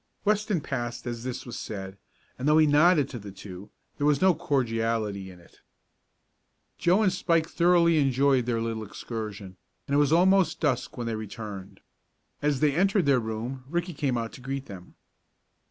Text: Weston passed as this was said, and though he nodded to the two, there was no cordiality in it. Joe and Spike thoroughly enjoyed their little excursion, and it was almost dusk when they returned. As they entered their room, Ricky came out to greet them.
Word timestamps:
Weston 0.25 0.61
passed 0.61 1.05
as 1.05 1.23
this 1.23 1.45
was 1.45 1.59
said, 1.59 1.95
and 2.39 2.47
though 2.47 2.57
he 2.57 2.65
nodded 2.65 3.07
to 3.07 3.19
the 3.19 3.31
two, 3.31 3.69
there 3.99 4.07
was 4.07 4.19
no 4.19 4.33
cordiality 4.33 5.29
in 5.29 5.39
it. 5.39 5.61
Joe 6.79 7.03
and 7.03 7.13
Spike 7.13 7.47
thoroughly 7.47 7.99
enjoyed 7.99 8.47
their 8.47 8.59
little 8.61 8.83
excursion, 8.83 9.57
and 9.87 9.93
it 9.93 9.99
was 9.99 10.11
almost 10.11 10.59
dusk 10.59 10.97
when 10.97 11.05
they 11.05 11.13
returned. 11.15 11.81
As 12.41 12.61
they 12.61 12.73
entered 12.75 13.05
their 13.05 13.19
room, 13.19 13.63
Ricky 13.69 13.93
came 13.93 14.17
out 14.17 14.33
to 14.33 14.41
greet 14.41 14.65
them. 14.65 14.95